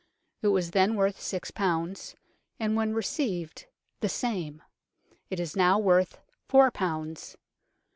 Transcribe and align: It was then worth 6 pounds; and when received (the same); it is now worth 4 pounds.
It 0.41 0.47
was 0.47 0.71
then 0.71 0.95
worth 0.95 1.21
6 1.21 1.51
pounds; 1.51 2.15
and 2.59 2.75
when 2.75 2.95
received 2.95 3.67
(the 3.99 4.09
same); 4.09 4.63
it 5.29 5.39
is 5.39 5.55
now 5.55 5.77
worth 5.77 6.19
4 6.47 6.71
pounds. 6.71 7.37